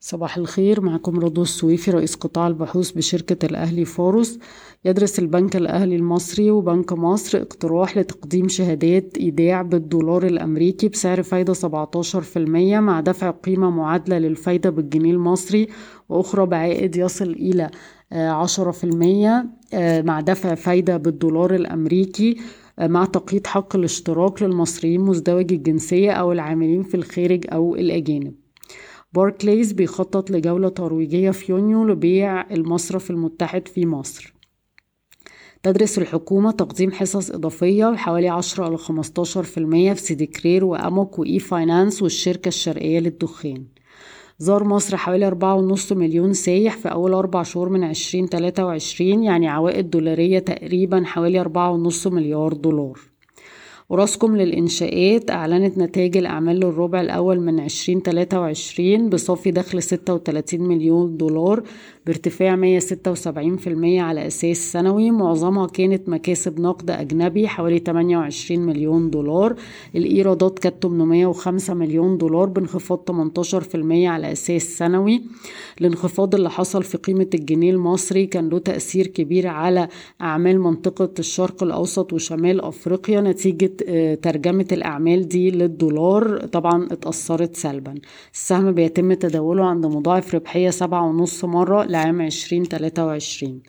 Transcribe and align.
صباح 0.00 0.36
الخير 0.36 0.80
معكم 0.80 1.20
رضوى 1.20 1.42
السويفي 1.42 1.90
رئيس 1.90 2.14
قطاع 2.14 2.46
البحوث 2.46 2.90
بشركة 2.90 3.46
الأهلي 3.46 3.84
فاروس. 3.84 4.38
يدرس 4.84 5.18
البنك 5.18 5.56
الأهلي 5.56 5.96
المصري 5.96 6.50
وبنك 6.50 6.92
مصر 6.92 7.38
اقتراح 7.38 7.96
لتقديم 7.98 8.48
شهادات 8.48 9.16
إيداع 9.18 9.62
بالدولار 9.62 10.26
الأمريكي 10.26 10.88
بسعر 10.88 11.22
فايدة 11.22 11.54
17% 11.54 12.80
مع 12.80 13.00
دفع 13.00 13.30
قيمة 13.30 13.70
معادلة 13.70 14.18
للفايدة 14.18 14.70
بالجنيه 14.70 15.10
المصري 15.12 15.68
وأخرى 16.08 16.46
بعائد 16.46 16.96
يصل 16.96 17.30
إلى 17.30 17.70
10% 18.12 20.04
مع 20.04 20.20
دفع 20.20 20.54
فايدة 20.54 20.96
بالدولار 20.96 21.54
الأمريكي 21.54 22.36
مع 22.80 23.04
تقييد 23.04 23.46
حق 23.46 23.76
الاشتراك 23.76 24.42
للمصريين 24.42 25.00
مزدوجي 25.00 25.54
الجنسية 25.54 26.10
أو 26.12 26.32
العاملين 26.32 26.82
في 26.82 26.94
الخارج 26.96 27.44
أو 27.52 27.74
الأجانب. 27.76 28.34
باركليز 29.12 29.72
بيخطط 29.72 30.30
لجولة 30.30 30.68
ترويجية 30.68 31.30
في 31.30 31.52
يونيو 31.52 31.84
لبيع 31.84 32.50
المصرف 32.50 33.10
المتحد 33.10 33.68
في 33.68 33.86
مصر. 33.86 34.34
تدرس 35.62 35.98
الحكومة 35.98 36.50
تقديم 36.50 36.92
حصص 36.92 37.30
إضافية 37.30 37.96
حوالي 37.96 38.28
10 38.28 38.68
إلى 38.68 38.78
15% 38.78 39.94
في 39.94 40.00
سيدي 40.00 40.32
كرير 40.32 40.64
وأموك 40.64 41.18
وإي 41.18 41.38
فاينانس 41.38 42.02
والشركة 42.02 42.48
الشرقية 42.48 42.98
للدخان. 42.98 43.64
زار 44.38 44.64
مصر 44.64 44.96
حوالي 44.96 45.26
أربعة 45.26 45.54
ونص 45.54 45.92
مليون 45.92 46.32
سايح 46.32 46.76
في 46.76 46.88
أول 46.92 47.14
أربع 47.14 47.42
شهور 47.42 47.68
من 47.68 47.84
عشرين 47.84 48.28
تلاتة 48.28 48.64
وعشرين 48.64 49.22
يعني 49.22 49.48
عوائد 49.48 49.90
دولارية 49.90 50.38
تقريبا 50.38 51.04
حوالي 51.04 51.40
أربعة 51.40 51.70
ونص 51.70 52.06
مليار 52.06 52.52
دولار. 52.52 53.00
أوراسكم 53.90 54.36
للإنشاءات. 54.36 55.30
أعلنت 55.30 55.78
نتائج 55.78 56.16
الأعمال 56.16 56.56
للربع 56.56 57.00
الأول 57.00 57.40
من 57.40 57.60
2023 57.60 59.10
بصافي 59.10 59.50
دخل 59.50 59.82
36 59.82 60.60
مليون 60.60 61.16
دولار 61.16 61.62
بارتفاع 62.06 62.56
176% 62.56 64.00
على 64.00 64.26
أساس 64.26 64.72
سنوي. 64.72 65.10
معظمها 65.10 65.66
كانت 65.66 66.08
مكاسب 66.08 66.60
نقد 66.60 66.90
أجنبي 66.90 67.48
حوالي 67.48 67.78
28 67.78 68.60
مليون 68.66 69.10
دولار. 69.10 69.54
الإيرادات 69.96 70.58
كانت 70.58 70.82
805 70.82 71.74
مليون 71.74 72.18
دولار 72.18 72.46
بانخفاض 72.46 72.98
18% 72.98 74.08
على 74.08 74.32
أساس 74.32 74.62
سنوي. 74.62 75.22
الانخفاض 75.80 76.34
اللي 76.34 76.50
حصل 76.50 76.82
في 76.82 76.98
قيمة 76.98 77.28
الجنيه 77.34 77.70
المصري 77.70 78.26
كان 78.26 78.48
له 78.48 78.58
تأثير 78.58 79.06
كبير 79.06 79.46
على 79.46 79.88
أعمال 80.20 80.60
منطقة 80.60 81.10
الشرق 81.18 81.62
الأوسط 81.62 82.12
وشمال 82.12 82.60
أفريقيا. 82.60 83.20
نتيجة 83.20 83.77
ترجمة 84.22 84.66
الأعمال 84.72 85.28
دي 85.28 85.50
للدولار 85.50 86.46
طبعا 86.46 86.88
اتأثرت 86.92 87.56
سلبا. 87.56 87.94
السهم 88.34 88.72
بيتم 88.72 89.12
تداوله 89.12 89.64
عند 89.64 89.86
مضاعف 89.86 90.34
ربحية 90.34 90.70
سبعة 90.70 91.06
ونص 91.06 91.44
مرة 91.44 91.84
لعام 91.84 92.22
عشرين 92.22 92.68
تلاتة 92.68 93.06
وعشرين. 93.06 93.62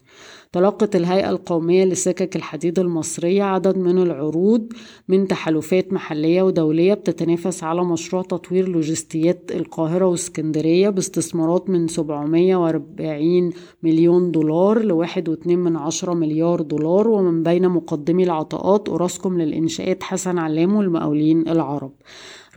تلقت 0.51 0.95
الهيئة 0.95 1.29
القومية 1.29 1.85
لسكك 1.85 2.35
الحديد 2.35 2.79
المصرية 2.79 3.43
عدد 3.43 3.77
من 3.77 3.97
العروض 3.97 4.73
من 5.07 5.27
تحالفات 5.27 5.93
محلية 5.93 6.41
ودولية 6.41 6.93
بتتنافس 6.93 7.63
على 7.63 7.83
مشروع 7.83 8.21
تطوير 8.21 8.67
لوجستيات 8.69 9.51
القاهرة 9.51 10.05
واسكندرية 10.05 10.89
باستثمارات 10.89 11.69
من 11.69 11.87
740 11.87 13.51
مليون 13.83 14.31
دولار 14.31 14.83
لواحد 14.83 15.29
واتنين 15.29 15.59
من 15.59 15.75
عشرة 15.75 16.13
مليار 16.13 16.61
دولار 16.61 17.07
ومن 17.07 17.43
بين 17.43 17.69
مقدمي 17.69 18.23
العطاءات 18.23 18.89
أوراسكوم 18.89 19.41
للإنشاءات 19.41 20.03
حسن 20.03 20.37
علام 20.37 20.75
والمقاولين 20.75 21.47
العرب. 21.47 21.91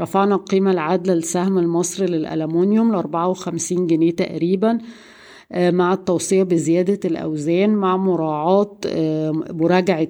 رفعنا 0.00 0.34
القيمة 0.34 0.70
العادلة 0.70 1.14
لسهم 1.14 1.58
المصري 1.58 2.06
للألمونيوم 2.06 2.92
لأربعة 2.92 3.28
وخمسين 3.28 3.86
جنيه 3.86 4.10
تقريبا 4.10 4.78
مع 5.56 5.92
التوصية 5.92 6.42
بزيادة 6.42 7.00
الأوزان 7.04 7.70
مع 7.70 7.96
مراعاة 7.96 8.70
مراجعة 9.50 10.08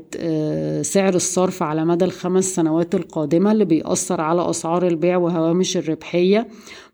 سعر 0.83 1.15
الصرف 1.15 1.63
على 1.63 1.85
مدى 1.85 2.05
الخمس 2.05 2.45
سنوات 2.55 2.95
القادمة 2.95 3.53
اللي 3.53 3.65
بيأثر 3.65 4.21
على 4.21 4.51
أسعار 4.51 4.87
البيع 4.87 5.17
وهوامش 5.17 5.77
الربحية. 5.77 6.49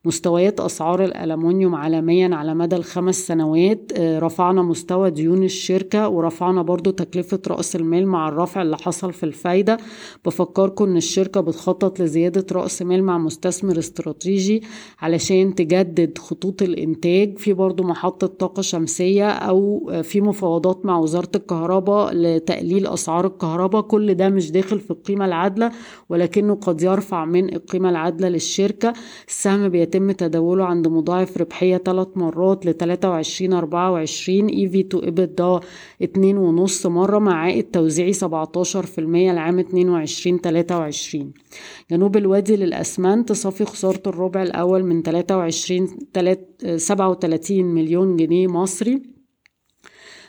مستويات 0.09 0.61
أسعار 0.61 1.05
الألمنيوم 1.05 1.75
عالميا 1.75 2.37
على 2.37 2.55
مدى 2.55 2.77
الخمس 2.77 3.27
سنوات 3.27 3.93
رفعنا 4.01 4.63
مستوى 4.63 5.11
ديون 5.11 5.43
الشركة 5.43 6.09
ورفعنا 6.09 6.63
برضو 6.63 6.91
تكلفة 6.91 7.41
رأس 7.49 7.77
المال 7.77 8.07
مع 8.07 8.29
الرفع 8.29 8.63
اللي 8.63 8.77
حصل 8.77 9.13
في 9.13 9.25
الفايدة. 9.25 9.77
بفكركم 10.25 10.85
أن 10.85 10.97
الشركة 10.97 11.41
بتخطط 11.41 12.01
لزيادة 12.01 12.47
رأس 12.53 12.83
مال 12.83 13.03
مع 13.05 13.19
مستثمر 13.19 13.79
استراتيجي 13.79 14.63
علشان 15.01 15.55
تجدد 15.55 16.19
خطوط 16.19 16.63
الإنتاج. 16.63 17.39
في 17.39 17.53
برضو 17.53 17.83
محطة 17.83 18.27
طاقة 18.27 18.63
شمسية 18.63 19.29
أو 19.31 19.93
في 20.03 20.21
مفاوضات 20.21 20.87
مع 20.87 20.99
وزارة 20.99 21.31
الكهرباء 21.35 22.15
لتقليل 22.15 22.87
أسعار 22.87 23.27
الكهرباء. 23.27 23.83
كل 23.83 24.15
ده 24.15 24.29
مش 24.29 24.51
داخل 24.51 24.81
في 24.81 24.91
القيمة 24.91 25.25
العادلة 25.25 25.71
ولكنه 26.09 26.55
قد 26.55 26.83
يرفع 26.83 27.25
من 27.25 27.55
القيمة 27.55 27.91
العادلة 27.91 28.29
للشركة. 28.29 28.93
السهم 29.29 29.69
بيتم 29.69 29.98
يتم 29.99 30.11
تداوله 30.13 30.65
عند 30.65 30.89
مضاعف 30.89 31.37
ربحية 31.37 31.77
ثلاث 31.77 32.09
مرات 32.17 32.67
ل 32.67 32.73
23 32.75 33.53
24 33.53 34.47
إي 34.49 34.69
في 34.69 34.83
تو 34.83 35.61
اتنين 36.03 36.39
ونص 36.39 36.87
مرة 36.87 37.19
مع 37.19 37.35
عائد 37.35 37.65
توزيعي 37.65 38.13
17% 38.13 38.19
لعام 38.99 39.59
22 39.59 40.39
23 40.39 41.33
جنوب 41.91 42.17
الوادي 42.17 42.57
للأسمنت 42.57 43.33
صافي 43.33 43.65
خسارة 43.65 44.03
الربع 44.07 44.43
الأول 44.43 44.85
من 44.85 45.03
23 45.03 45.89
37 46.77 47.65
مليون 47.65 48.17
جنيه 48.17 48.47
مصري. 48.47 49.18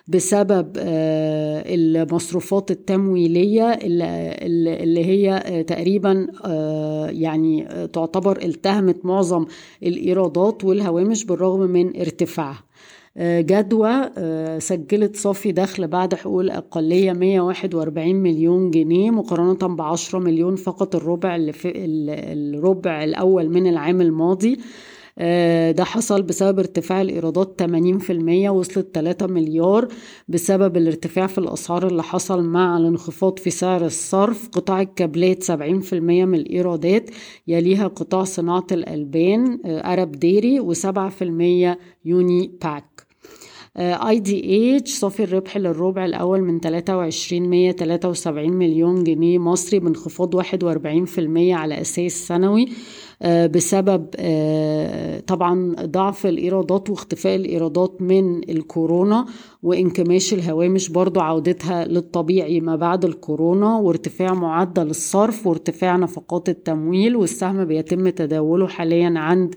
بسبب 0.10 0.72
المصروفات 0.78 2.72
التمويلية 2.72 3.80
اللي 3.84 5.06
هي 5.06 5.64
تقريبا 5.64 6.28
يعني 7.10 7.68
تعتبر 7.94 8.40
التهمت 8.44 9.06
معظم 9.06 9.46
الإيرادات 9.84 10.64
والهوامش 10.64 11.26
بالرغم 11.26 11.60
من 11.60 12.00
ارتفاعها. 12.00 12.64
جدوى 13.22 14.10
سجلت 14.60 15.16
صافي 15.16 15.52
دخل 15.52 15.88
بعد 15.88 16.16
حقوق 16.16 16.42
الأقلية 16.42 17.14
141 17.14 18.16
مليون 18.16 18.72
جنيه 18.72 19.12
مقارنة 19.12 19.76
ب 19.76 19.82
10 19.82 20.20
مليون 20.20 20.56
فقط 20.56 20.96
الربع 20.96 21.38
الربع 21.66 23.04
الأول 23.04 23.50
من 23.50 23.68
العام 23.68 24.02
الماضي. 24.02 24.58
ده 25.72 25.84
حصل 25.84 26.22
بسبب 26.22 26.60
ارتفاع 26.60 27.02
الإيرادات 27.02 27.62
80% 27.62 28.50
وصلت 28.50 28.88
3 28.94 29.28
مليار 29.28 29.88
بسبب 30.28 30.78
الارتفاع 30.78 31.28
في 31.28 31.38
الأسعار 31.38 31.88
اللي 31.88 32.04
حصل 32.04 32.44
مع 32.44 32.78
الانخفاض 32.78 33.40
في 33.40 33.50
سعر 33.50 33.86
الصرف. 33.86 34.50
قطاع 34.50 34.82
الكابلات 34.82 35.44
70% 35.44 35.94
من 35.94 36.36
الإيرادات 36.36 37.10
يليها 37.48 37.88
قطاع 37.88 38.24
صناعة 38.24 38.68
الألبان 38.72 39.60
أرب 39.66 40.12
ديري 40.12 40.60
و7% 40.60 41.78
يوني 42.06 42.52
باك. 42.64 42.86
اي 43.78 44.20
دي 44.20 44.78
اتش 44.78 44.92
صافي 44.92 45.24
الربح 45.24 45.58
للربع 45.58 46.06
الأول 46.06 46.42
من 46.42 46.60
23 46.60 47.50
173 47.50 48.52
مليون 48.52 49.04
جنيه 49.04 49.38
مصري 49.38 49.80
بانخفاض 49.80 50.42
41% 50.42 50.44
على 51.38 51.82
أساس 51.82 52.12
سنوي 52.28 52.66
بسبب 53.26 54.06
طبعا 55.28 55.76
ضعف 55.86 56.26
الإيرادات 56.26 56.90
واختفاء 56.90 57.36
الإيرادات 57.36 58.02
من 58.02 58.50
الكورونا 58.50 59.26
وانكماش 59.64 60.34
الهوامش 60.34 60.90
برضو 60.90 61.20
عودتها 61.20 61.86
للطبيعي 61.86 62.60
ما 62.60 62.76
بعد 62.76 63.06
الكورونا 63.06 63.76
وارتفاع 63.78 64.34
معدل 64.34 64.90
الصرف 64.90 65.48
وارتفاع 65.48 65.96
نفقات 65.96 66.50
التمويل 66.50 67.16
والسهم 67.16 67.66
بيتم 67.66 68.10
تداوله 68.10 68.68
حاليا 68.68 69.14
عند 69.16 69.56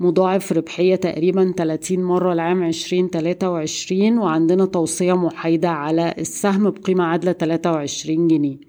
مضاعف 0.00 0.52
ربحية 0.52 0.96
تقريبا 0.96 1.54
30 1.56 2.04
مرة 2.04 2.34
لعام 2.34 2.62
2023 2.62 4.18
وعندنا 4.18 4.66
توصية 4.66 5.12
محايدة 5.12 5.68
على 5.68 6.14
السهم 6.18 6.70
بقيمة 6.70 7.04
عادلة 7.04 7.32
23 7.32 8.28
جنيه. 8.28 8.67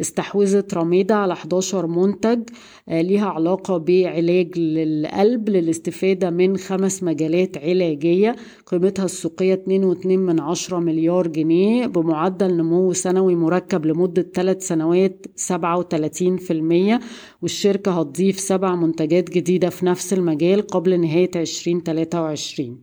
استحوذت 0.00 0.74
رميدة 0.74 1.14
على 1.14 1.32
11 1.32 1.86
منتج 1.86 2.42
ليها 2.88 3.26
علاقة 3.26 3.76
بعلاج 3.78 4.58
للقلب 4.58 5.48
للاستفادة 5.48 6.30
من 6.30 6.56
خمس 6.56 7.02
مجالات 7.02 7.58
علاجية 7.58 8.36
قيمتها 8.66 9.04
السوقية 9.04 9.64
2.2 9.68 10.06
من 10.06 10.40
10 10.40 10.78
مليار 10.78 11.26
جنيه 11.26 11.86
بمعدل 11.86 12.56
نمو 12.56 12.92
سنوي 12.92 13.34
مركب 13.34 13.86
لمدة 13.86 14.22
3 14.34 14.60
سنوات 14.60 15.26
37% 15.52 17.00
والشركة 17.42 18.00
هتضيف 18.00 18.40
سبع 18.40 18.74
منتجات 18.74 19.30
جديدة 19.30 19.68
في 19.70 19.86
نفس 19.86 20.12
المجال 20.12 20.66
قبل 20.66 21.00
نهاية 21.00 21.30
2023 21.36 22.78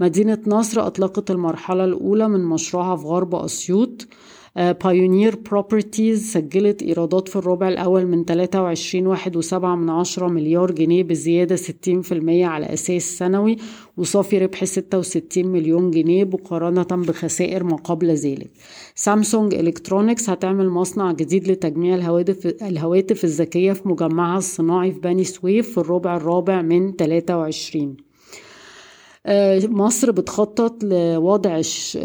مدينة 0.00 0.38
نصر 0.46 0.86
أطلقت 0.86 1.30
المرحلة 1.30 1.84
الأولى 1.84 2.28
من 2.28 2.44
مشروعها 2.44 2.96
في 2.96 3.04
غرب 3.06 3.34
أسيوط. 3.34 4.06
بايونير 4.58 5.36
بروبرتيز 5.36 6.32
سجلت 6.32 6.82
إيرادات 6.82 7.28
في 7.28 7.36
الربع 7.36 7.68
الأول 7.68 8.06
من 8.06 8.24
23.1 8.24 9.64
من 9.64 9.90
عشرة 9.90 10.26
مليار 10.28 10.70
جنيه 10.70 11.02
بزيادة 11.02 11.56
60% 11.56 11.60
على 12.28 12.66
أساس 12.66 13.18
سنوي 13.18 13.56
وصافي 13.96 14.38
ربح 14.38 14.64
66 14.64 15.46
مليون 15.46 15.90
جنيه 15.90 16.24
مقارنة 16.24 16.82
بخسائر 16.82 17.64
ما 17.64 17.76
قبل 17.76 18.10
ذلك. 18.10 18.50
سامسونج 18.94 19.54
إلكترونيكس 19.54 20.30
هتعمل 20.30 20.68
مصنع 20.68 21.12
جديد 21.12 21.48
لتجميع 21.48 21.94
الهواتف, 21.94 22.46
الهواتف 22.46 23.24
الذكية 23.24 23.72
في 23.72 23.88
مجمعها 23.88 24.38
الصناعي 24.38 24.92
في 24.92 25.00
بني 25.00 25.24
سويف 25.24 25.72
في 25.72 25.78
الربع 25.78 26.16
الرابع 26.16 26.62
من 26.62 26.92
23 26.92 28.07
مصر 29.68 30.10
بتخطط 30.10 30.84
لوضع 30.84 31.60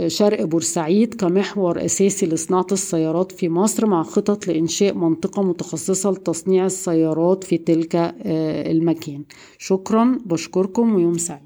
شرق 0.08 0.44
بورسعيد 0.44 1.14
كمحور 1.14 1.86
أساسي 1.86 2.25
لصناعة 2.25 2.68
السيارات 2.72 3.31
في 3.31 3.50
مصر 3.50 3.86
مع 3.86 4.04
خطط 4.04 4.48
لإنشاء 4.48 4.94
منطقة 4.94 5.44
متخصصة 5.44 6.12
لتصنيع 6.12 6.66
السيارات 6.66 7.44
في 7.44 7.58
تلك 7.58 7.96
المكان. 8.25 9.24
شكرا 9.58 10.20
بشكركم 10.25 10.96
ويوم 10.96 11.18
سعيد. 11.18 11.42